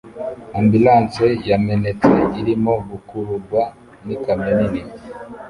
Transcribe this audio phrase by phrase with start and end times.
[0.59, 3.61] Ambulanse yamenetse irimo gukururwa
[4.05, 4.81] n'ikamyo nini